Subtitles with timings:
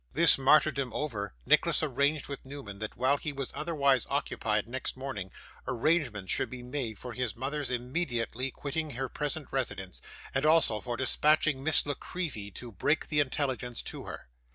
[0.13, 5.29] This martyrdom over, Nicholas arranged with Newman that while he was otherwise occupied next morning,
[5.67, 10.01] arrangements should be made for his mother's immediately quitting her present residence,
[10.33, 14.27] and also for dispatching Miss La Creevy to break the intelligence to her.